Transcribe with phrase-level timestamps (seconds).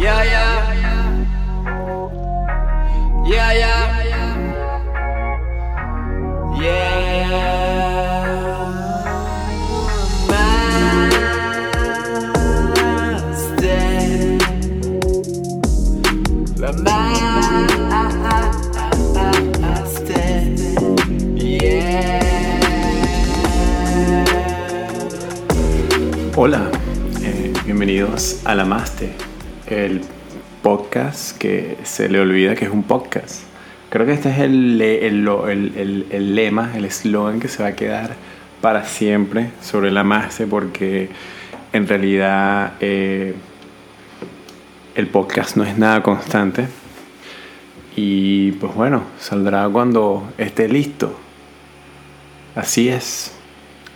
[0.00, 0.56] Yeah, yeah.
[3.28, 4.00] Yeah, yeah.
[6.58, 7.10] Yeah.
[16.56, 16.72] La
[26.36, 26.70] Hola,
[27.22, 29.14] eh, bienvenidos a La Maste,
[29.70, 30.00] el
[30.62, 33.44] podcast que se le olvida que es un podcast.
[33.88, 37.76] Creo que este es el, el, el, el lema, el eslogan que se va a
[37.76, 38.16] quedar
[38.60, 41.08] para siempre sobre La Maste porque
[41.72, 43.34] en realidad eh,
[44.94, 46.66] el podcast no es nada constante.
[47.96, 51.16] Y pues bueno, saldrá cuando esté listo.
[52.54, 53.32] Así es.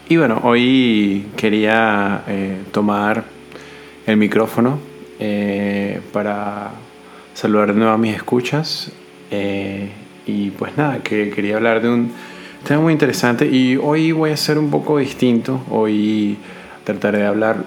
[0.08, 3.24] Y bueno, hoy quería eh, tomar
[4.06, 6.72] el micrófono eh, para
[7.34, 8.92] saludar de nuevo a mis escuchas.
[9.30, 9.90] Eh,
[10.26, 12.12] y pues nada, que quería hablar de un
[12.66, 15.62] tema muy interesante y hoy voy a ser un poco distinto.
[15.70, 16.38] Hoy
[16.84, 17.64] trataré de hablar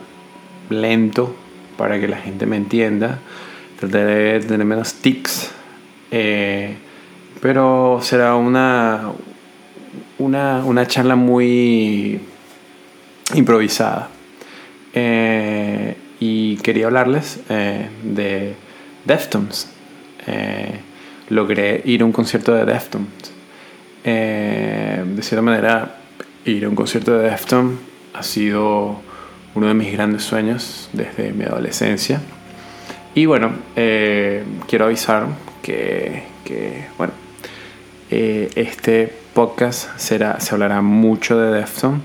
[0.69, 1.35] lento
[1.77, 3.19] para que la gente me entienda.
[3.79, 5.51] Trataré de tener menos tics.
[7.41, 9.11] pero será una,
[10.17, 12.19] una, una charla muy
[13.35, 14.09] improvisada.
[14.93, 18.55] Eh, y quería hablarles eh, de
[19.05, 19.69] Deftones.
[20.25, 20.79] Eh,
[21.29, 23.07] logré ir a un concierto de Deftones.
[24.03, 25.97] de cierta manera,
[26.45, 27.77] ir a un concierto de Deftones
[28.13, 29.01] ha sido
[29.53, 32.21] uno de mis grandes sueños desde mi adolescencia.
[33.15, 35.27] Y bueno, quiero avisar
[35.61, 37.13] que, que bueno,
[38.09, 42.01] este podcast será, se hablará mucho de Deftones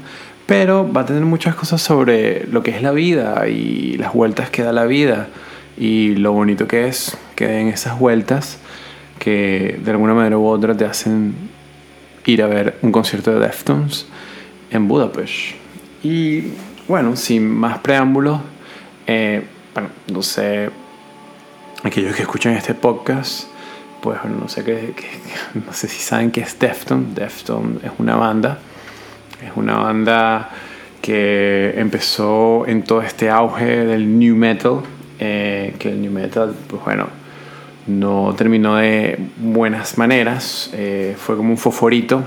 [0.52, 4.50] pero va a tener muchas cosas sobre lo que es la vida y las vueltas
[4.50, 5.28] que da la vida
[5.78, 8.58] y lo bonito que es que den esas vueltas
[9.18, 11.34] que de alguna manera u otra te hacen
[12.26, 14.04] ir a ver un concierto de Deftones
[14.70, 15.54] en Budapest.
[16.02, 16.48] Y
[16.86, 18.38] bueno, sin más preámbulos,
[19.06, 20.68] eh, bueno, no sé,
[21.82, 23.46] aquellos que escuchan este podcast,
[24.02, 24.92] pues no sé, qué,
[25.54, 27.14] no sé si saben qué es Deftones.
[27.14, 28.58] Deftones es una banda
[29.44, 30.50] es una banda
[31.00, 34.80] que empezó en todo este auge del new metal,
[35.18, 37.08] eh, que el new metal, pues bueno,
[37.86, 42.22] no terminó de buenas maneras, eh, fue como un fosforito,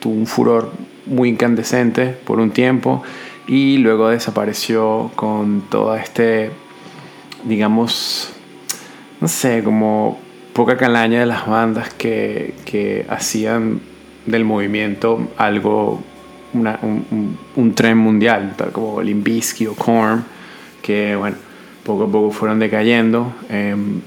[0.00, 0.72] tuvo un furor
[1.06, 3.02] muy incandescente por un tiempo
[3.46, 6.50] y luego desapareció con todo este,
[7.44, 8.32] digamos,
[9.20, 10.20] no sé, como
[10.52, 13.80] poca calaña de las bandas que, que hacían
[14.26, 16.02] del movimiento algo,
[16.52, 20.24] un, tren mundial, tal como Limbisky o Korn,
[20.82, 21.36] que bueno,
[21.84, 24.02] poco a poco fueron decayendo en,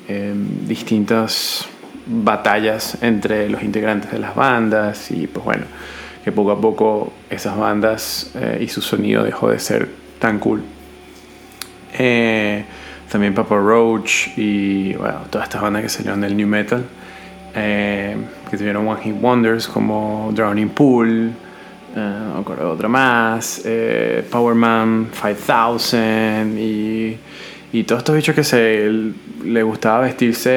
[0.67, 1.67] distintas
[2.05, 5.65] batallas entre los integrantes de las bandas y pues bueno,
[6.23, 9.89] que poco a poco esas bandas eh, y su sonido dejó de ser
[10.19, 10.61] tan cool.
[11.97, 12.63] Eh,
[13.11, 14.93] también Papa Roach y
[15.29, 16.85] todas estas bandas que salieron del new metal
[17.55, 18.15] eh,
[18.49, 21.31] que tuvieron One Hit Wonders como Drowning Pool,
[21.95, 27.17] eh, otra más, eh, Power Man 5000 y,
[27.73, 28.89] y todos estos bichos que se
[29.43, 30.49] le gustaba vestirse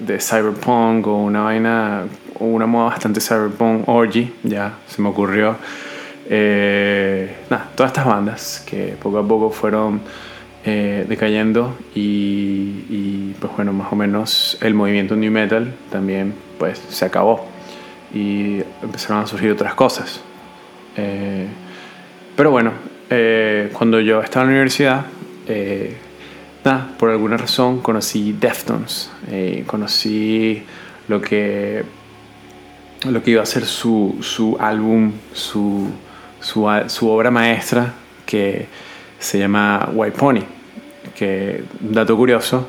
[0.00, 2.04] de cyberpunk o una vaina
[2.40, 5.56] una moda bastante cyberpunk orgy, ya se me ocurrió.
[6.28, 10.00] nada, todas estas bandas que poco a poco fueron
[10.64, 17.04] eh, decayendo y, pues bueno, más o menos el movimiento new metal también pues se
[17.04, 17.48] acabó
[18.14, 20.22] y empezaron a surgir otras cosas.
[20.96, 21.48] Eh,
[22.36, 22.70] pero bueno,
[23.10, 25.06] eh, cuando yo estaba en la universidad,
[26.64, 29.10] nada, por alguna razón conocí Deftones,
[29.66, 30.62] conocí
[31.08, 31.82] lo que,
[33.10, 35.88] lo que iba a ser su, su álbum, su,
[36.40, 38.68] su, su obra maestra que
[39.22, 40.42] se llama White Pony.
[41.14, 42.68] Que, dato curioso,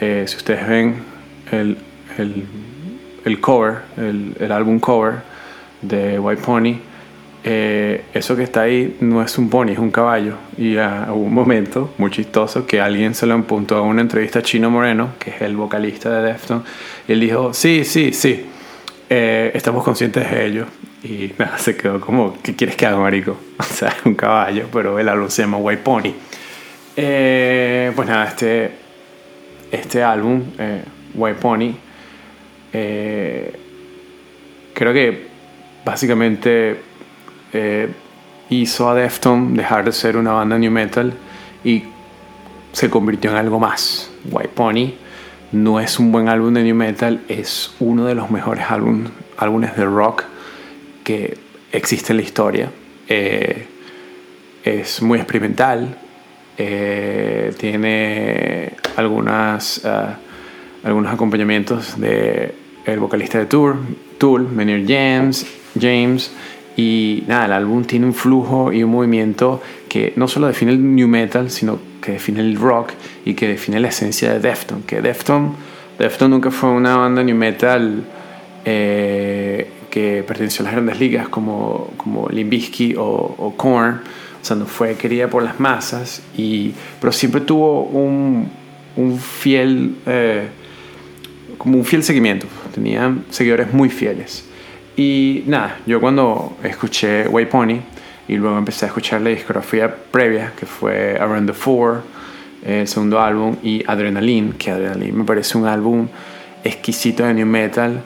[0.00, 0.96] eh, si ustedes ven
[1.50, 1.76] el,
[2.18, 2.44] el,
[3.24, 5.16] el cover, el, el, álbum cover
[5.82, 6.78] de White Pony,
[7.44, 10.34] eh, eso que está ahí no es un pony, es un caballo.
[10.56, 14.42] Y hubo un momento muy chistoso que alguien se lo apuntó a una entrevista a
[14.42, 16.64] Chino Moreno, que es el vocalista de Deftones,
[17.08, 18.46] y él dijo, sí, sí, sí,
[19.10, 20.66] eh, estamos conscientes de ello.
[21.04, 23.36] Y nada, se quedó como, ¿qué quieres que haga, marico?
[23.58, 26.14] O sea, es un caballo, pero el álbum se llama White Pony.
[26.96, 28.70] Eh, pues nada, este,
[29.70, 30.84] este álbum, eh,
[31.14, 31.74] White Pony,
[32.72, 33.52] eh,
[34.74, 35.26] creo que
[35.84, 36.80] básicamente
[38.48, 41.12] hizo a Defton dejar de ser una banda new metal
[41.64, 41.84] y
[42.72, 44.10] se convirtió en algo más.
[44.30, 44.94] White Pony
[45.52, 49.04] no es un buen álbum de new metal, es uno de los mejores álbum,
[49.36, 50.24] álbumes de rock
[51.04, 51.36] que
[51.72, 52.70] existe en la historia.
[53.08, 53.66] Eh,
[54.64, 55.98] es muy experimental,
[56.56, 60.18] eh, tiene algunas, ah,
[60.84, 62.54] algunos acompañamientos de
[62.84, 63.76] el vocalista de Tour,
[64.18, 65.46] Tool, Maynard James,
[65.78, 66.32] James
[66.76, 70.94] y nada, el álbum tiene un flujo y un movimiento que no solo define el
[70.94, 72.92] new metal, sino que define el rock
[73.24, 74.82] y que define la esencia de Defton.
[74.82, 75.54] Que Defton,
[75.98, 78.02] Defton nunca fue una banda new metal
[78.64, 84.00] eh, que perteneció a las grandes ligas como, como Limbisky o, o Korn.
[84.40, 88.48] O sea, no fue querida por las masas, y, pero siempre tuvo un,
[88.96, 90.48] un fiel, eh,
[91.58, 92.46] como un fiel seguimiento.
[92.74, 94.46] Tenían seguidores muy fieles.
[94.96, 97.80] Y nada, yo cuando escuché Way Pony
[98.28, 102.02] y luego empecé a escuchar la discografía previa, que fue Around the Four,
[102.64, 106.08] el segundo álbum, y Adrenaline, que Adrenaline me parece un álbum
[106.64, 108.02] exquisito de new metal,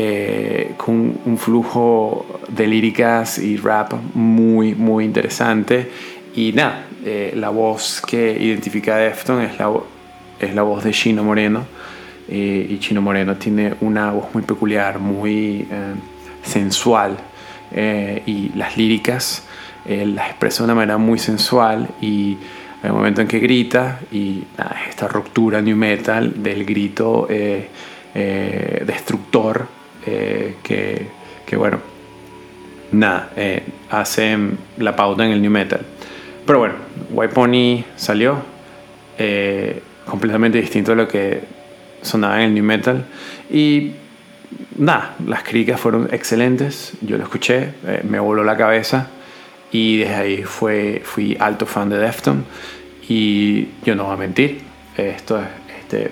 [0.00, 5.90] eh, con un flujo de líricas y rap muy, muy interesante.
[6.36, 9.72] Y nada, eh, la voz que identifica a Defton es la,
[10.38, 11.66] es la voz de Chino Moreno.
[12.28, 15.66] Eh, y Chino Moreno tiene una voz muy peculiar, muy
[16.44, 17.16] sensual
[17.74, 19.42] y las líricas
[19.84, 22.36] las expresa de una manera muy sensual y
[22.82, 24.44] hay un momento en que grita y
[24.88, 27.26] esta ruptura new metal del grito
[28.14, 29.77] destructor
[30.62, 31.06] que,
[31.46, 31.78] que, bueno
[32.90, 33.30] nada
[33.90, 34.36] hace
[34.78, 35.80] la pauta en el new metal.
[36.46, 36.74] Pero bueno
[37.10, 38.38] White Pony salió
[40.06, 41.42] completamente distinto a lo que
[42.02, 43.04] sonaba en el new metal.
[43.50, 43.92] Y
[44.76, 49.08] nada, las críticas fueron excelentes, yo lo escuché, eh, me voló la cabeza
[49.70, 52.44] y desde ahí fue, fui alto fan de Defton
[53.08, 54.60] y yo no voy a mentir,
[54.96, 55.46] esto es,
[55.80, 56.10] este,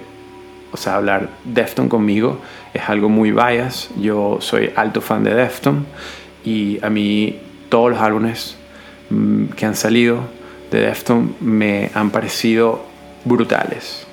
[0.72, 2.40] o sea, hablar Defton conmigo
[2.74, 5.86] es algo muy bias, yo soy alto fan de Defton
[6.44, 8.56] y a mí todos los álbumes
[9.10, 10.20] mm, que han salido
[10.70, 12.84] de Defton me han parecido
[13.24, 14.06] brutales.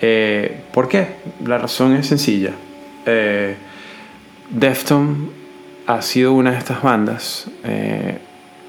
[0.00, 1.06] Eh, ¿Por qué?
[1.44, 2.52] La razón es sencilla.
[3.06, 3.56] Eh,
[4.50, 5.30] Defton
[5.86, 8.18] ha sido una de estas bandas eh,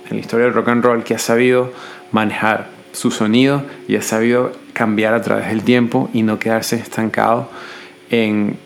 [0.10, 1.72] en la historia del rock and roll que ha sabido
[2.12, 7.50] manejar su sonido y ha sabido cambiar a través del tiempo y no quedarse estancado
[8.10, 8.58] en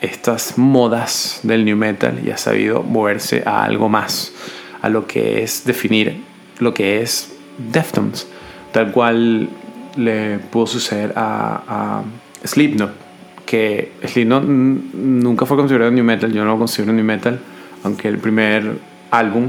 [0.00, 4.32] estas modas del new metal y ha sabido moverse a algo más,
[4.82, 6.22] a lo que es definir
[6.60, 8.28] lo que es Deftones,
[8.72, 9.48] tal cual
[9.96, 12.02] le pudo suceder a, a
[12.46, 13.06] Slipknot
[13.46, 17.38] que Slipknot nunca fue considerado new metal, yo no lo considero new metal,
[17.84, 18.78] aunque el primer
[19.10, 19.48] álbum,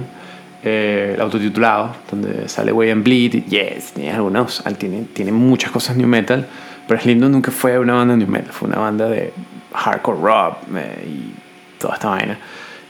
[0.64, 5.96] eh, el autotitulado, donde sale Way and Bleed, yes, tiene algunos, tiene, tiene muchas cosas
[5.96, 6.46] new metal,
[6.88, 9.34] pero Slipknot nunca fue una banda new metal, fue una banda de
[9.74, 12.38] hardcore rock eh, y toda esta vaina,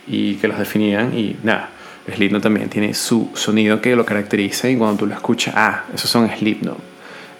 [0.07, 1.69] y que los definían, y nada.
[2.13, 6.09] Slipknot también tiene su sonido que lo caracteriza y cuando tú lo escuchas, ah, esos
[6.09, 6.77] son Slipknot.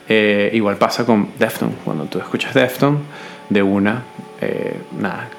[0.10, 1.72] Eh, igual pasa con Defton.
[1.84, 3.00] Cuando tú escuchas Defton,
[3.50, 4.04] de una,
[4.42, 5.30] eh, nada,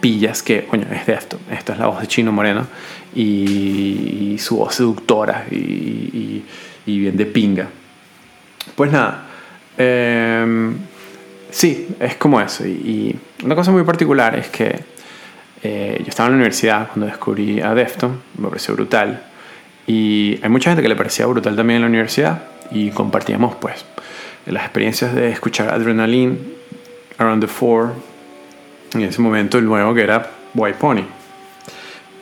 [0.00, 1.38] pillas que, coño, es de esto.
[1.50, 2.66] Esta es la voz de Chino Moreno
[3.14, 6.42] y, su voz seductora y,
[6.86, 7.68] bien de pinga.
[8.74, 9.26] Pues nada,
[9.78, 10.72] eh,
[11.50, 12.66] sí, es como eso.
[12.66, 13.14] Y,
[13.44, 14.80] una cosa muy particular es que
[15.62, 19.22] eh, yo estaba en la universidad cuando descubrí a Defton, me pareció brutal.
[19.86, 23.84] Y hay mucha gente que le parecía brutal también en la universidad y compartíamos pues
[24.46, 26.38] las experiencias de escuchar Adrenaline
[27.18, 27.92] Around the Four,
[28.94, 31.04] en ese momento el nuevo que era White Pony.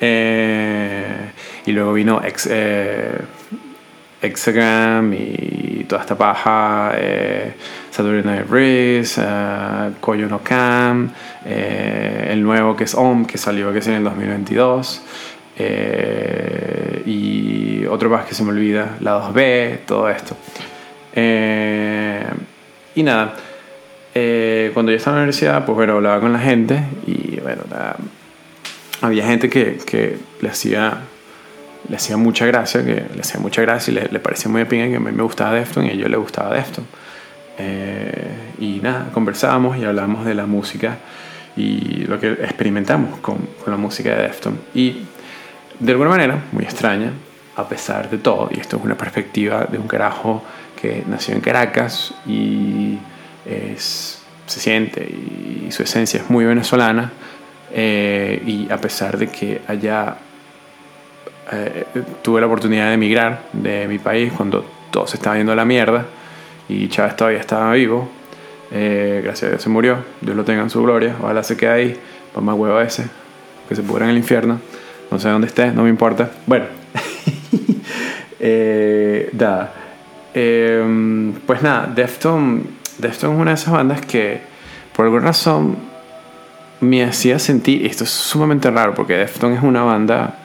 [0.00, 1.31] Eh,
[1.67, 3.19] y luego vino Ex, eh,
[4.23, 7.55] Exagram y toda esta paja, eh,
[7.90, 9.90] Saturday Night Breeze, eh,
[10.28, 11.11] no Cam,
[11.45, 15.02] el nuevo que es OM, que salió que es en el 2022.
[17.07, 20.37] y otro más que se me olvida, la 2B, todo esto.
[22.95, 23.35] y nada,
[24.14, 27.62] eh, cuando yo estaba en la universidad, pues bueno, hablaba con la gente y bueno,
[29.00, 31.02] había gente que, que, le hacía
[31.88, 34.90] le hacía mucha gracia, que le hacía mucha gracia y le, le parecía muy bien
[34.90, 36.85] que a mí me gustaba Defton y a ellos le gustaba Defton.
[37.59, 40.99] Eh, y nada, conversábamos y hablábamos de la música
[41.57, 44.59] y lo que experimentamos con, con la música de Defton.
[44.75, 45.02] Y
[45.78, 47.12] de alguna manera, muy extraña,
[47.57, 50.45] a pesar de todo, y esto es una perspectiva de un carajo
[50.81, 52.99] que nació en Caracas y
[53.45, 57.11] es, se siente y su esencia es muy venezolana
[57.73, 60.17] eh, y a pesar de que allá
[61.53, 61.85] eh,
[62.23, 65.65] tuve la oportunidad de emigrar de mi país cuando todo se estaba yendo a la
[65.65, 66.07] mierda
[66.69, 68.09] y Chávez todavía estaba vivo.
[68.71, 71.71] Eh, gracias a Dios se murió, Dios lo tenga en su gloria, ojalá se quede
[71.71, 71.99] ahí,
[72.41, 73.07] más huevo ese,
[73.69, 74.61] que se pudra en el infierno,
[75.11, 76.31] no sé dónde esté, no me importa.
[76.47, 76.67] Bueno.
[80.41, 82.63] Em, pues nada, Defton,
[82.99, 84.41] Defton es una de esas bandas que
[84.95, 85.77] por alguna razón
[86.80, 90.38] me hacía sentir, esto es sumamente raro porque Defton es una banda,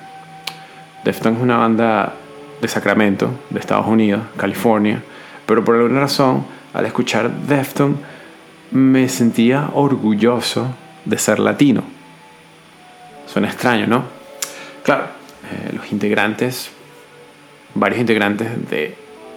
[1.04, 2.14] Defton es una banda
[2.62, 5.04] de Sacramento, de Estados Unidos, California,
[5.46, 7.98] pero por alguna razón al escuchar Defton
[8.72, 10.74] me sentía orgulloso
[11.06, 11.84] de ser latino.
[13.28, 14.06] Suena extraño, ¿no?
[14.84, 15.06] Claro,
[15.52, 16.72] eh, los integrantes,
[17.76, 18.96] varios integrantes de,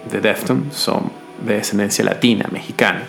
[0.09, 1.11] de Defton son
[1.45, 3.03] de descendencia latina, mexicana.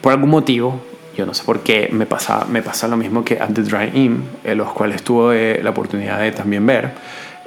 [0.00, 0.80] Por algún motivo,
[1.18, 3.90] yo no sé por qué, me pasa, me pasa lo mismo que At the Dry
[3.92, 6.92] In, en los cuales tuve la oportunidad de también ver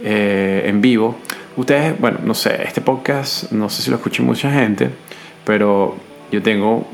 [0.04, 1.18] eh, en vivo.
[1.56, 4.90] Ustedes, bueno, no sé, este podcast, no sé si lo escucha mucha gente,
[5.46, 5.96] pero
[6.34, 6.86] yo tengo,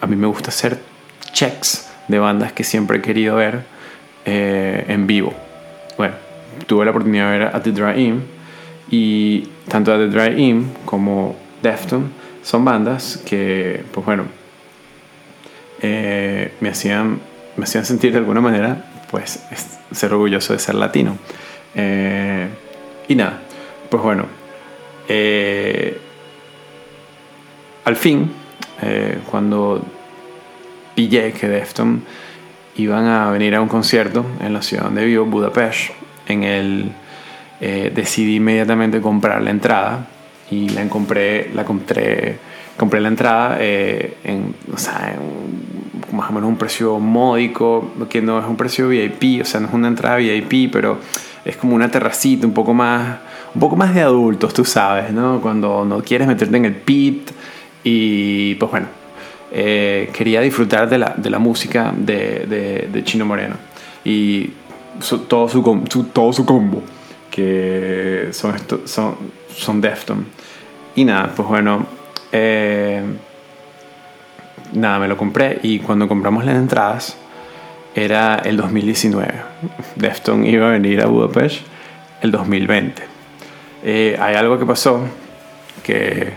[0.00, 0.80] a mí me gusta hacer
[1.34, 3.66] checks de bandas que siempre he querido ver
[4.24, 5.34] eh, en vivo.
[5.98, 6.14] Bueno,
[6.66, 8.24] tuve la oportunidad de ver At the Dry In
[8.90, 12.10] y tanto At the Dry In como Defton
[12.42, 14.24] son bandas que, pues bueno,
[15.80, 17.20] eh, me, hacían,
[17.56, 19.44] me hacían sentir de alguna manera, pues,
[19.92, 21.16] ser orgulloso de ser latino.
[21.74, 22.48] Eh,
[23.08, 23.40] y nada,
[23.88, 24.26] pues bueno,
[27.84, 28.32] al fin,
[29.30, 29.84] cuando
[30.94, 32.02] pillé que Defton
[32.76, 35.90] iban a venir a un concierto en la ciudad donde vivo, Budapest.
[36.26, 36.92] En el
[37.60, 40.06] eh, decidí inmediatamente comprar la entrada
[40.50, 42.38] y la compré, la compré,
[42.76, 45.16] compré la entrada eh, en, o sea,
[46.12, 49.68] más o menos un precio módico, que no es un precio VIP, o sea, no
[49.68, 50.98] es una entrada VIP, pero
[51.44, 53.18] es como una terracita un poco más,
[53.54, 55.40] un poco más de adultos, tú sabes, ¿no?
[55.40, 57.30] Cuando no quieres meterte en el pit
[57.82, 58.86] y pues bueno,
[59.52, 63.56] eh, quería disfrutar de la, de la música de, de, Chino Moreno
[64.04, 64.50] y
[65.28, 66.82] todo, su, todo su combo,
[67.30, 68.54] que son,
[68.86, 69.14] son,
[69.54, 70.26] son Defton.
[70.96, 71.86] Y nada, pues bueno,
[72.36, 73.00] eh,
[74.72, 77.16] nada, me lo compré y cuando compramos las entradas
[77.94, 79.32] era el 2019.
[79.94, 81.60] Defton iba a venir a Budapest
[82.22, 83.04] el 2020.
[83.84, 85.00] Eh, hay algo que pasó
[85.84, 86.32] que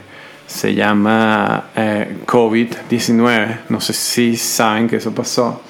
[0.45, 3.61] se llama eh, COVID-19.
[3.69, 5.63] No sé si saben que eso pasó.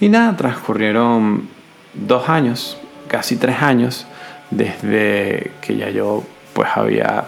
[0.00, 1.48] Y nada, transcurrieron
[1.94, 4.08] dos años, casi tres años,
[4.50, 7.26] desde que ya yo pues había,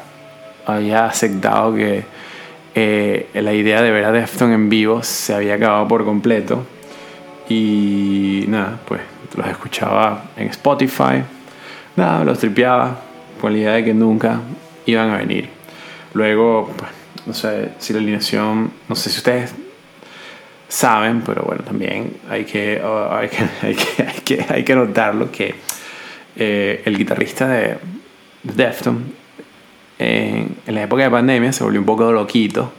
[0.66, 2.04] había aceptado que
[2.75, 6.65] eh, la idea de ver a Defton en vivo se había acabado por completo.
[7.49, 9.00] Y nada, pues
[9.37, 11.23] los escuchaba en Spotify.
[11.97, 13.00] Nada, los tripeaba
[13.41, 14.41] con la idea de que nunca
[14.87, 15.49] iban a venir.
[16.15, 16.91] Luego, pues,
[17.27, 19.55] no sé si la alineación, no sé si ustedes
[20.69, 24.75] saben, pero bueno, también hay que, oh, hay que, hay que, hay que, hay que
[24.75, 25.55] notarlo que
[26.37, 27.79] eh, el guitarrista de
[28.43, 29.20] Defton
[30.00, 32.73] en, la época de pandemia se volvió un poco loquito.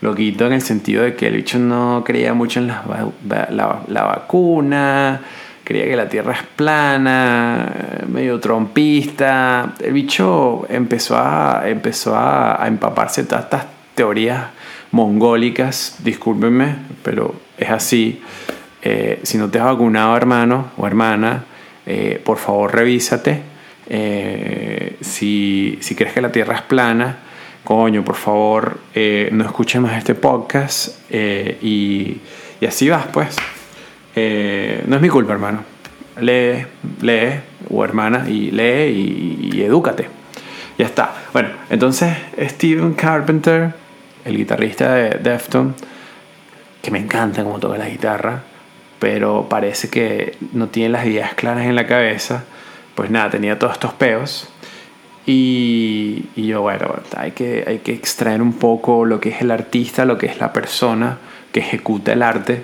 [0.00, 5.20] Loquito en el sentido de que el bicho no creía mucho en la, vacuna
[5.64, 7.68] creía que la Tierra es plana,
[8.08, 9.74] medio trompista.
[9.80, 14.46] El bicho empezó a, empezó a, empaparse todas estas teorías
[14.92, 18.22] mongólicas, discúlpenme, pero es así.
[18.82, 21.44] Eh, si no te has vacunado, hermano o hermana,
[21.86, 23.49] eh, por favor revísate.
[23.90, 27.18] Eh, si, si, crees que la Tierra es plana,
[27.64, 32.18] coño, por favor, no escuches más este podcast y,
[32.60, 33.36] y así vas, pues.
[34.14, 35.64] Eh, no es mi culpa, hermano.
[36.20, 36.66] Lee,
[37.00, 40.08] lee, o hermana, y lee y, edúcate.
[40.78, 41.14] Ya está.
[41.32, 43.72] Bueno, entonces Steven Carpenter,
[44.24, 45.74] el guitarrista de Defton,
[46.82, 48.42] que me encanta cómo toca la guitarra,
[48.98, 52.44] pero parece que no tiene las ideas claras en la cabeza.
[52.94, 54.48] Pues nada, tenía todos estos peos.
[55.26, 59.50] Y, y, yo, bueno, hay que, hay que extraer un poco lo que es el
[59.50, 61.18] artista, lo que es la persona
[61.52, 62.62] que ejecuta el arte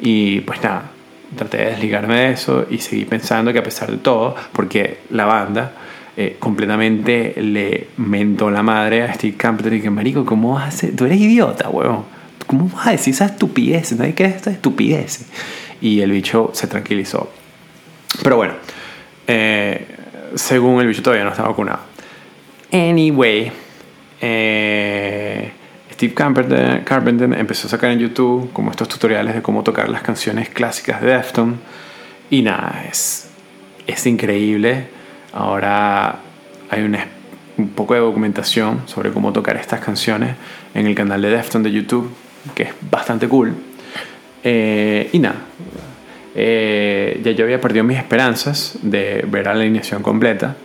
[0.00, 0.90] y pues nada,
[1.36, 5.26] traté de desligarme de eso y seguí pensando que a pesar de todo, porque la
[5.26, 5.72] banda
[6.16, 10.68] eh, completamente le mentó la madre a Steve Campbell y que, marico, ¿cómo vas a
[10.68, 10.96] hacer?
[10.96, 12.04] Tú eres idiota, huevón.
[12.46, 13.92] ¿Cómo vas a decir esa estupidez?
[13.92, 15.26] Nadie cree esta estupidez.
[15.80, 17.30] Y el bicho se tranquilizó.
[18.22, 18.54] Pero bueno,
[19.32, 19.86] eh,
[20.34, 21.78] según el bicho todavía no está vacunado.
[22.72, 23.52] Anyway,
[24.20, 25.52] eh,
[25.92, 30.48] Steve Carpenter, empezó a sacar en YouTube como estos tutoriales de cómo tocar las canciones
[30.48, 31.60] clásicas de Defton.
[32.28, 33.28] Y nada, es,
[34.04, 34.88] increíble.
[35.32, 36.16] Ahora
[36.68, 40.34] hay un poco de documentación sobre cómo tocar estas canciones
[40.74, 42.10] en el canal de Defton de YouTube,
[42.56, 43.54] que es bastante cool.
[44.42, 45.36] Eh, y nada,
[46.34, 50.56] eh, ya yo había perdido mis esperanzas de ver a la alineación completa.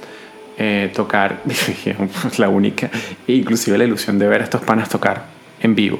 [0.57, 1.41] Eh, tocar,
[2.37, 2.89] la única,
[3.27, 5.25] inclusive la ilusión de ver a estos panas tocar
[5.61, 5.99] en vivo.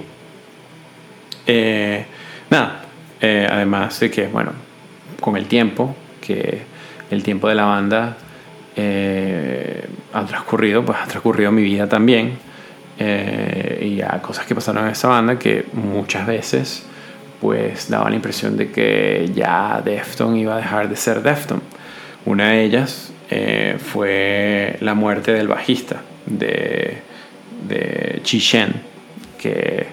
[2.50, 2.86] nada,
[3.22, 4.54] además de que, bueno,
[5.20, 6.62] con el tiempo, que
[7.12, 8.18] el tiempo de la banda
[8.76, 12.38] eh, ha transcurrido, pues ha transcurrido mi vida también.
[12.98, 16.86] Eh, y a cosas que pasaron en esa banda que muchas veces
[17.46, 21.62] pues daba la impresión de que ya Defton iba a dejar de ser Defton.
[22.26, 26.98] Una de ellas eh, fue la muerte del bajista de,
[27.68, 28.74] de Shen,
[29.40, 29.86] que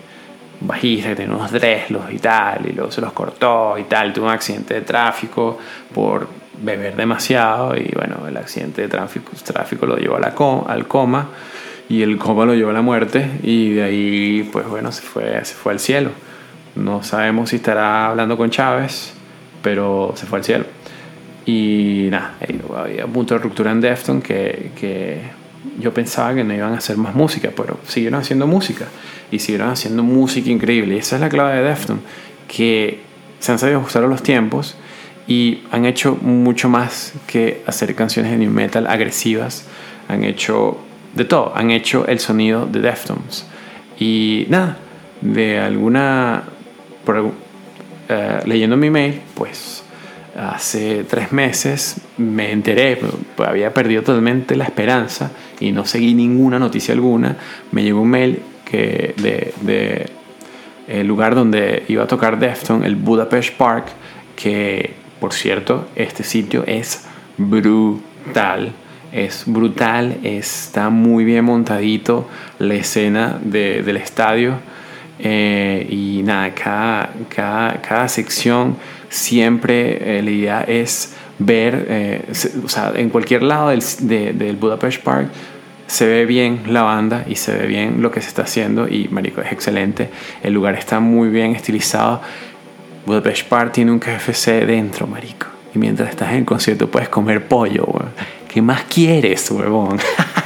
[0.60, 4.28] bajista que tenía unos dreslos y tal, y luego se los cortó y tal, tuvo
[4.28, 5.58] un accidente de tráfico
[5.94, 11.28] por beber demasiado y bueno, el accidente de tráfico, lo llevó al coma
[11.86, 15.44] y el coma lo llevó a la muerte y de ahí pues bueno, se fue,
[15.44, 16.12] se fue al cielo.
[16.74, 19.12] No sabemos si estará hablando con Chávez,
[19.62, 20.64] pero se fue al cielo.
[21.44, 22.36] Y nada,
[22.76, 25.20] había un punto de ruptura en Defton que, que
[25.78, 28.86] yo pensaba que no iban a hacer más música, pero siguieron haciendo música
[29.30, 30.94] y siguieron haciendo música increíble.
[30.94, 32.00] Y esa es la clave de Defton,
[32.48, 33.00] que
[33.38, 34.76] se han sabido ajustar a los tiempos
[35.26, 39.66] y han hecho mucho más que hacer canciones de new metal agresivas.
[40.08, 40.78] Han hecho
[41.14, 43.46] de todo, han hecho el sonido de Deftones.
[43.98, 44.78] Y nada,
[45.20, 46.44] de alguna.
[48.08, 49.84] Eh, leyendo mi mail, pues
[50.36, 52.98] hace tres meses me enteré,
[53.36, 55.30] pues, había perdido totalmente la esperanza
[55.60, 57.36] y no seguí ninguna noticia alguna.
[57.70, 60.10] Me llegó un mail que de,
[61.04, 63.86] lugar donde iba a tocar Defton, el Budapest Park,
[64.36, 67.06] que por cierto, este sitio es
[67.38, 68.72] brutal.
[69.12, 72.28] Es brutal, está muy bien montadito
[72.58, 74.56] la escena del estadio.
[75.24, 77.12] Eh, y nada, cada,
[77.80, 78.76] cada, sección
[79.08, 82.24] siempre eh, la idea es ver, eh,
[82.64, 83.82] o sea, en cualquier lado del,
[84.36, 85.28] del Budapest Park
[85.86, 89.08] se ve bien la banda y se ve bien lo que se está haciendo y
[89.08, 90.08] marico es excelente
[90.42, 92.22] el lugar está muy bien estilizado
[93.04, 95.46] Budapest Park tiene un KFC dentro, marico.
[95.74, 98.10] Y mientras estás en el concierto puedes comer pollo, weón.
[98.48, 99.98] ¿Qué más quieres, huevón?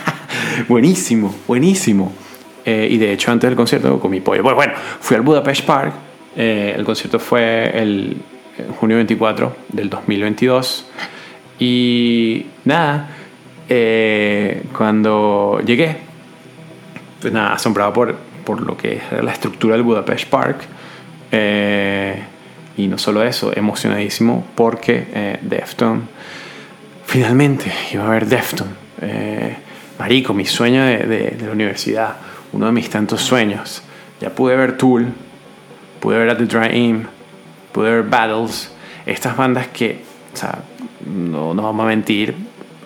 [0.68, 2.12] buenísimo, buenísimo.
[2.66, 4.42] Eh, y de hecho, antes del concierto comí pollo.
[4.42, 5.94] Bueno, bueno fui al Budapest Park.
[6.36, 8.16] Eh, el concierto fue el
[8.78, 10.90] junio 24 del 2022.
[11.58, 13.08] Y nada,
[13.68, 15.96] eh, cuando llegué,
[17.20, 20.58] pues nada, asombrado por, por lo que es la estructura del Budapest Park.
[21.32, 22.22] Eh,
[22.76, 26.08] y no solo eso, emocionadísimo porque eh, Defton,
[27.06, 28.68] finalmente iba a ver Defton.
[29.00, 29.56] Eh,
[29.98, 32.16] marico, mi sueño de, la universidad,
[32.56, 33.82] uno de mis tantos sueños.
[34.20, 35.12] Ya pude ver Tool,
[36.00, 37.06] pude ver At the In,
[37.72, 38.72] pude ver Battles.
[39.04, 40.00] Estas bandas que,
[40.32, 40.58] o sea,
[41.06, 42.34] no, no vamos a mentir,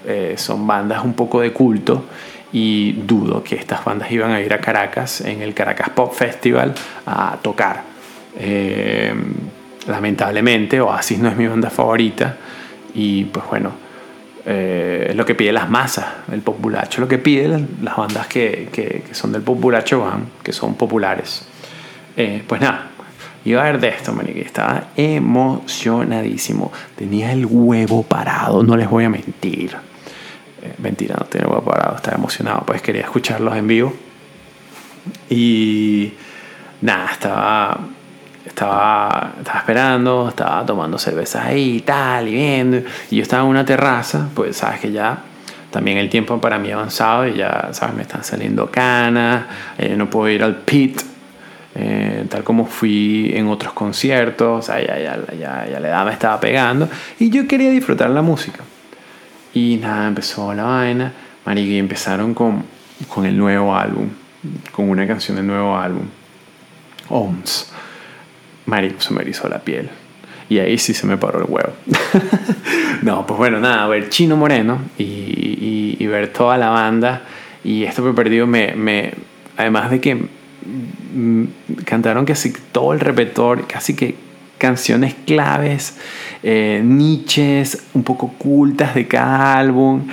[0.05, 2.05] eh, son bandas un poco de culto
[2.53, 6.75] y dudo que estas bandas iban a ir a Caracas en el Caracas Pop Festival
[7.07, 7.85] a tocar.
[8.37, 9.15] Eh,
[9.87, 12.37] lamentablemente Oasis no es mi banda favorita
[12.93, 13.73] y pues bueno,
[14.53, 18.69] eh, es lo que pide las masas, el populacho, lo que pide las, bandas que,
[18.73, 21.47] que, son del populacho van, que son populares.
[22.17, 22.89] Eh, pues nada,
[23.45, 29.05] iba a ver de esto, que estaba emocionadísimo, tenía el huevo parado, no les voy
[29.05, 29.77] a mentir.
[30.63, 33.95] Eh, mentira, no tenía el huevo parado, estaba emocionado, pues quería escucharlos en vivo.
[35.29, 36.13] Y
[36.81, 37.79] nada, estaba
[38.61, 42.83] estaba, estaba esperando, estaba tomando cervezas ahí y tal, y viendo.
[43.11, 45.19] Y yo estaba en una terraza, pues sabes que ya
[45.71, 49.47] también el tiempo para mí avanzado y ya, sabes, me están saliendo canas,
[49.79, 51.01] eh, no puedo ir al pit,
[51.75, 56.05] eh, tal como fui en otros conciertos, o sea, ya, ya, ya, ya la edad
[56.05, 56.87] me estaba pegando
[57.19, 58.61] y yo quería disfrutar la música.
[59.55, 61.13] Y nada, empezó la vaina,
[61.57, 62.63] y empezaron con,
[63.09, 64.09] con el nuevo álbum,
[64.71, 66.05] con una canción del nuevo álbum,
[67.09, 67.71] OMS.
[68.71, 69.91] Marico, se me erizó la piel.
[70.49, 71.73] Y ahí sí se me paró el huevo.
[73.03, 77.23] no, pues bueno, nada, ver Chino Moreno y, y, ver toda la banda.
[77.65, 79.13] Y esto me perdido me.
[79.57, 81.45] Además de que mm,
[81.85, 84.15] cantaron casi todo el repertorio, casi que
[84.59, 85.97] canciones claves,
[86.43, 90.07] eh, niches un poco ocultas de cada álbum.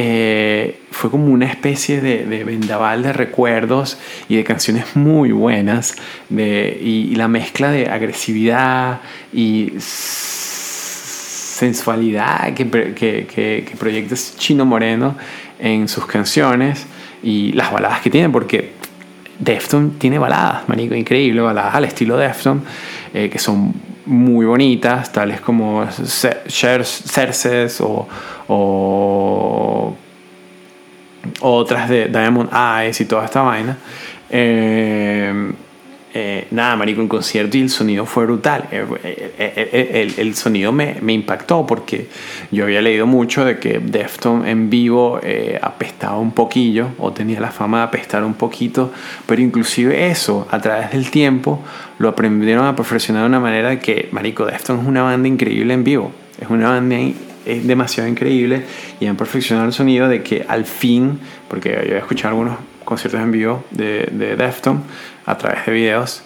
[0.00, 5.96] Eh, fue como una especie de, vendaval de recuerdos y de canciones muy buenas
[6.28, 9.00] de, y, la mezcla de agresividad
[9.32, 9.72] y
[11.58, 12.64] sensualidad que,
[13.76, 15.16] proyecta Chino Moreno
[15.58, 16.86] en sus canciones
[17.20, 18.74] y las baladas que tienen, porque
[19.40, 22.62] Defton tiene baladas, manico, increíble, baladas al estilo Defton,
[23.12, 23.74] eh, que son
[24.08, 28.08] muy bonitas, tales como Cerces o,
[28.48, 29.94] o
[31.40, 33.76] otras de Diamond Eyes y toda esta vaina.
[34.30, 35.52] Eh,
[36.14, 38.64] eh, nada, marico, un concierto y el sonido fue brutal.
[38.70, 38.86] Eh,
[39.38, 42.08] eh, el, sonido me, me, impactó porque
[42.50, 45.20] yo había leído mucho de que Defton en vivo
[45.60, 48.92] apestaba un poquillo o tenía la fama de apestar un poquito,
[49.26, 51.62] pero inclusive eso, a través del tiempo,
[51.98, 55.84] lo aprendieron a perfeccionar de una manera que, marico, Defton es una banda increíble en
[55.84, 56.12] vivo.
[56.40, 56.96] Es una banda
[57.44, 58.62] es demasiado increíble
[59.00, 61.18] y han perfeccionado el sonido de que al fin,
[61.48, 64.82] porque yo he escuchado algunos conciertos en vivo de, de Defton
[65.28, 66.22] a través de videos,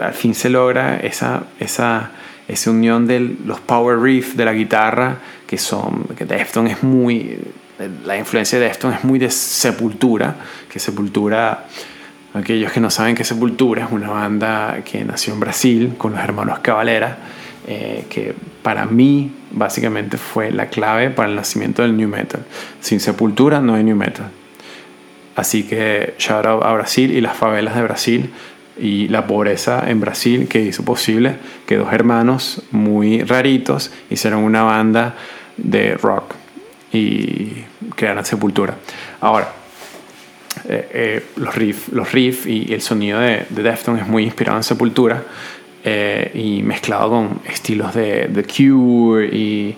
[0.00, 2.10] al fin se logra esa, esa,
[2.46, 7.38] esa unión de los power riff de la guitarra, que son, que Defton es muy,
[8.04, 10.36] la influencia de Defton es muy de Sepultura,
[10.68, 11.64] que Sepultura,
[12.34, 16.20] aquellos que no saben que Sepultura es una banda que nació en Brasil con los
[16.20, 17.16] hermanos Cavalera,
[17.66, 22.44] eh, que para mí básicamente fue la clave para el nacimiento del New Metal.
[22.80, 24.30] Sin Sepultura no hay New Metal.
[25.36, 28.30] Así que shout out a Brasil y las favelas de Brasil
[28.78, 34.62] y la pobreza en Brasil que hizo posible que dos hermanos muy raritos hicieran una
[34.62, 35.14] banda
[35.56, 36.34] de rock
[36.92, 37.64] y
[37.96, 38.76] crearan Sepultura.
[39.20, 39.52] Ahora,
[40.68, 44.56] eh, eh, los riffs los riff y el sonido de, de Defton es muy inspirado
[44.56, 45.22] en Sepultura
[45.82, 49.76] eh, y mezclado con estilos de The Cure y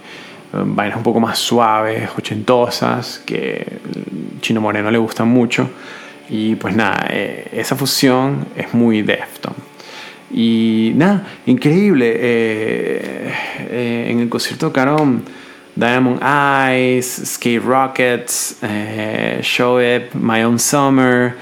[0.64, 3.66] vainas un poco más suaves, ochentosas, que
[4.40, 5.68] Chino Moreno le gustan mucho.
[6.28, 9.54] Y pues nada, eh, esa fusión es muy Defton.
[10.32, 12.12] Y nada, increíble.
[12.16, 13.34] Eh,
[13.70, 15.22] eh, en el concierto tocaron
[15.76, 18.58] Diamond Eyes, Skate Rockets,
[19.42, 21.36] Show It, My Own Summer,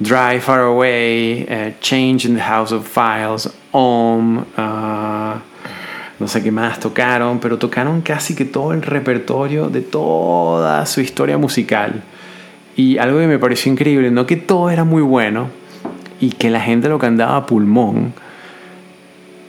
[0.00, 4.46] Drive Far Away, Change in the House of Files, Om.
[4.56, 5.17] Uh,
[6.18, 11.00] no sé qué más tocaron, pero tocaron casi que todo el repertorio de toda su
[11.00, 12.02] historia musical.
[12.76, 15.48] Y algo que me pareció increíble, no que todo era muy bueno
[16.20, 18.12] y que la gente lo cantaba a pulmón,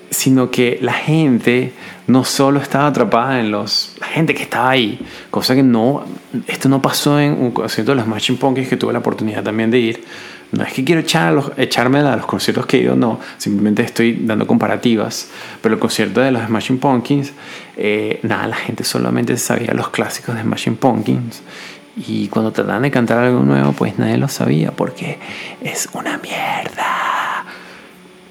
[0.10, 1.74] sino que la gente
[2.08, 3.96] no solo estaba atrapada en los...
[4.00, 6.04] La gente que estaba ahí, cosa que no...
[6.48, 9.72] Esto no pasó en un concierto de los Machine Punkies que tuve la oportunidad también
[9.72, 10.04] de ir
[10.52, 13.20] no es que quiero echar los, echarme a los conciertos que he ido, no.
[13.38, 15.30] Simplemente estoy dando comparativas.
[15.62, 17.34] Pero el concierto de los Smashing Pumpkins,
[17.78, 21.44] eh, nada, la gente solamente sabía los clásicos de Smashing Pumpkins.
[22.08, 25.20] Y cuando trataban de cantar algo nuevo, pues nadie lo sabía porque
[25.62, 27.46] es una mierda.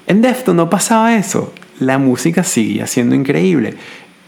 [0.05, 1.53] En Defton no pasaba eso.
[1.79, 3.75] La música seguía siendo increíble.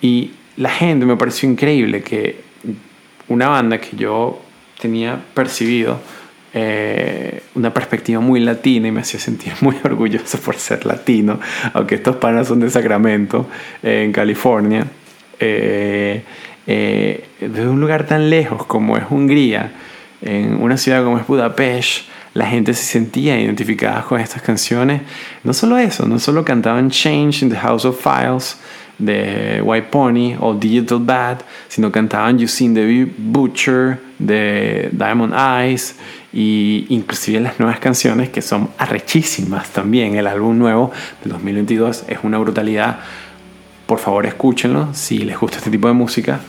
[0.01, 2.41] Y la gente me pareció increíble que
[3.27, 4.41] una banda que yo
[4.79, 5.99] tenía percibido
[6.53, 11.39] eh, una perspectiva muy latina y me hacía sentir muy orgulloso por ser latino,
[11.73, 13.47] aunque estos panas son de Sacramento,
[13.81, 14.85] eh, en California,
[15.39, 16.23] eh,
[16.65, 19.71] desde un lugar tan lejos como es Hungría,
[20.21, 25.01] en una ciudad como es Budapest, la gente se sentía identificada con estas canciones.
[25.43, 28.57] No solo eso, no solo cantaban Change in the House of Files
[29.01, 35.95] de White Pony o Digital Bad, sino cantaban You Seen the Butcher de Diamond Eyes
[36.31, 40.15] y inclusive las nuevas canciones que son arrechísimas también.
[40.15, 40.91] El álbum nuevo
[41.23, 42.99] del 2022 es una brutalidad.
[43.85, 46.39] Por favor escúchenlo si les gusta este tipo de música.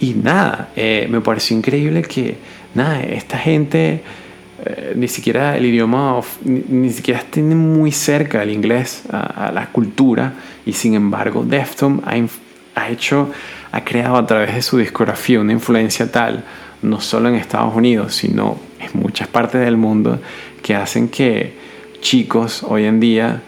[0.00, 2.38] Y nada, eh, me pareció increíble que
[2.74, 4.02] nada, esta gente
[4.64, 10.34] eh, ni siquiera el idioma, ni, siquiera tiene muy cerca el inglés a, la cultura
[10.66, 12.14] y sin embargo Defton ha,
[12.80, 13.30] ha hecho,
[13.72, 16.44] ha creado a través de su discografía una influencia tal,
[16.82, 20.20] no solo en Estados Unidos, sino en muchas partes del mundo
[20.62, 21.54] que hacen que
[22.00, 23.42] chicos hoy en día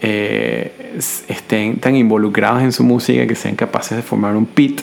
[0.00, 4.80] eh, estén tan involucrados en su música que sean capaces de formar un pit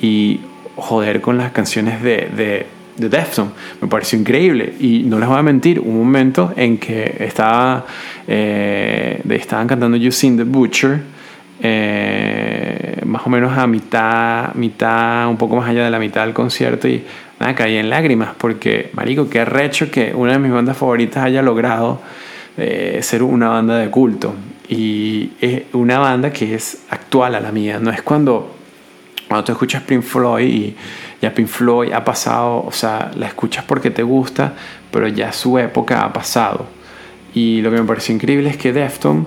[0.00, 0.40] y
[0.76, 2.66] joder con las canciones de, de,
[3.00, 3.52] de Defton.
[3.80, 7.86] Me pareció increíble y no les voy a mentir, un momento en que estaba,
[8.28, 11.00] eh, estaban cantando You Seen the Butcher.
[11.62, 16.32] Eh, más o menos a mitad, mitad, un poco más allá de la mitad del
[16.32, 17.04] concierto y
[17.38, 21.42] nada, caí en lágrimas porque, marico, qué recho que una de mis bandas favoritas haya
[21.42, 22.00] logrado
[22.56, 24.34] eh, ser una banda de culto.
[24.68, 28.54] Y es una banda que es actual a la mía, no es cuando,
[29.28, 30.76] cuando tú escuchas Pink Floyd y
[31.20, 34.54] ya Pink Floyd ha pasado, o sea, la escuchas porque te gusta,
[34.90, 36.66] pero ya su época ha pasado.
[37.34, 39.26] Y lo que me pareció increíble es que Defton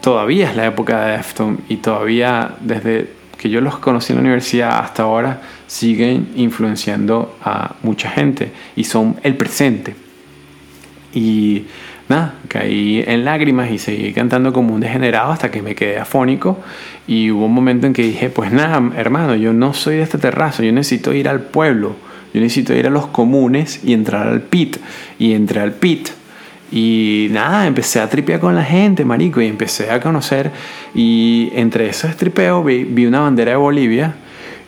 [0.00, 4.22] todavía es la época de Defton y todavía desde que yo los conocí en la
[4.22, 9.94] universidad hasta ahora siguen influenciando a mucha gente y son el presente.
[11.14, 11.64] Y
[12.10, 16.58] nada, caí en lágrimas y seguí cantando como un degenerado hasta que me quedé afónico
[17.06, 20.18] y hubo un momento en que dije, pues nada, hermano, yo no soy de este
[20.18, 21.96] terrazo, yo necesito ir al pueblo,
[22.32, 24.76] yo necesito ir a los comunes y entrar al pit.
[25.18, 26.10] Y entré al pit.
[26.70, 30.52] Y nada, empecé a tripear con la gente, marico, y empecé a conocer.
[30.94, 34.14] Y entre esos tripeos vi, vi una bandera de Bolivia.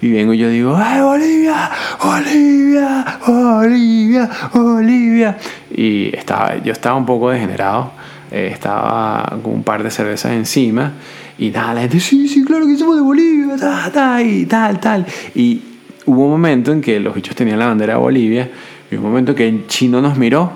[0.01, 1.71] Y vengo y yo digo, ¡ay, Bolivia!
[2.03, 3.19] ¡Bolivia!
[3.25, 4.31] ¡Bolivia!
[4.53, 5.39] ¡Bolivia!
[5.75, 7.93] Y estaba, yo estaba un poco degenerado.
[8.33, 10.93] eh, estaba con un par de cervezas encima.
[11.39, 14.81] Y nada, la gente, sí, sí, claro que somos de Bolivia, ta, ta, y tal,
[14.81, 15.07] tal.
[15.35, 15.61] Y
[16.07, 18.51] hubo un momento en que los bichos tenían la bandera de Bolivia.
[18.91, 20.53] Y un momento que el chino nos miró.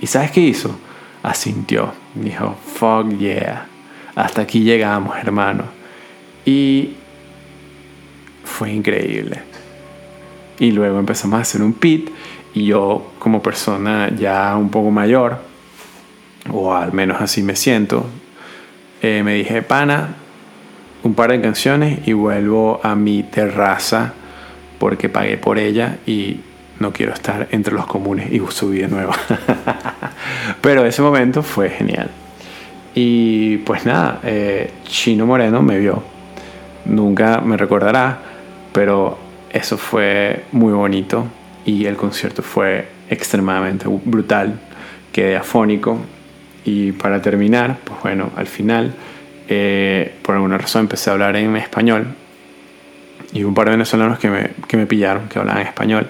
[0.00, 0.74] ¿Y sabes qué hizo?
[1.22, 1.92] Asintió.
[2.14, 3.66] Dijo, fuck yeah.
[4.14, 5.64] Hasta aquí llegamos, hermano.
[6.44, 6.90] Y
[8.44, 9.40] fue increíble.
[10.58, 12.10] Y luego empezamos a hacer un pit.
[12.54, 15.38] Y yo, como persona ya un poco mayor,
[16.50, 18.06] o al menos así me siento,
[19.00, 20.14] eh, me dije, pana,
[21.02, 24.14] un par de canciones y vuelvo a mi terraza
[24.78, 26.40] porque pagué por ella y
[26.78, 29.12] no quiero estar entre los comunes y subí de nuevo.
[30.60, 32.10] Pero ese momento fue genial.
[32.94, 36.02] Y pues nada, eh, Chino Moreno me vio.
[36.84, 38.18] Nunca me recordará,
[38.72, 39.16] pero
[39.50, 41.26] eso fue muy bonito
[41.64, 44.58] y el concierto fue extremadamente brutal.
[45.12, 45.98] Quedé afónico
[46.64, 48.94] y para terminar, pues bueno, al final,
[49.48, 52.06] eh, por alguna razón empecé a hablar en español
[53.32, 56.08] y un par de venezolanos que me, que me pillaron, que hablaban español.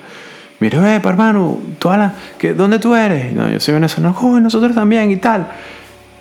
[0.61, 2.12] Dijeron, eh, hermano, ¿tú hablas?
[2.38, 3.33] ¿Qué, ¿dónde tú eres?
[3.33, 5.49] No, yo soy venezolano, joven, nosotros también y tal.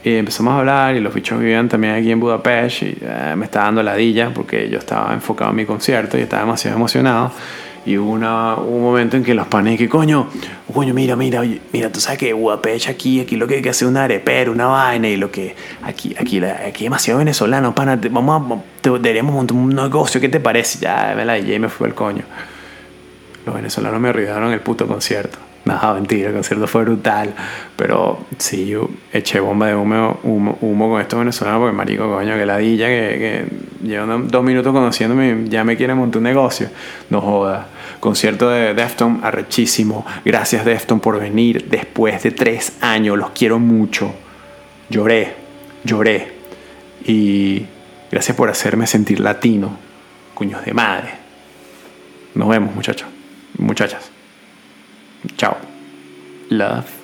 [0.03, 3.45] Y empezamos a hablar y los bichos vivían también aquí en Budapest y eh, me
[3.45, 7.31] estaba dando ladilla porque yo estaba enfocado en mi concierto y estaba demasiado emocionado.
[7.83, 10.27] Y hubo una, un momento en que los panes, que coño,
[10.71, 11.41] coño, mira, mira,
[11.73, 14.51] mira, tú sabes que Budapest aquí, aquí lo que hay que hacer es una arepera,
[14.51, 18.91] una vaina y lo que aquí, aquí, aquí demasiado venezolano, pana, te- vamos a, te-
[18.91, 20.77] deberíamos montar un negocio, ¿qué te parece?
[20.79, 22.23] Ya me la dije y me fue el coño.
[23.47, 25.39] Los venezolanos me arruinaron el puto concierto.
[25.65, 27.33] Nada, mentira, el concierto fue brutal.
[27.75, 32.45] Pero sí, yo eché bomba de humo, humo, con estos venezolanos porque, marico, coño, que
[32.45, 33.47] ladilla, que,
[33.81, 36.69] que llevan dos minutos conociéndome y ya me quieren montar un negocio.
[37.09, 37.67] No joda.
[37.99, 40.05] Concierto de Defton, arrechísimo.
[40.25, 43.17] Gracias, Defton, por venir después de tres años.
[43.17, 44.13] Los quiero mucho.
[44.89, 45.35] Lloré,
[45.83, 46.33] lloré.
[47.05, 47.65] Y
[48.11, 49.77] gracias por hacerme sentir latino.
[50.33, 51.11] Cuños de madre.
[52.33, 53.07] Nos vemos, muchachos.
[53.57, 54.10] Muchachas.
[55.37, 55.57] Chao.
[56.49, 57.00] Love.